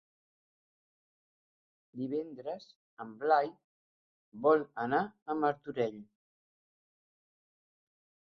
Divendres 2.01 2.65
en 3.05 3.11
Blai 3.19 3.51
vol 4.47 4.65
anar 4.87 5.03
a 5.03 5.37
Martorell. 5.43 6.01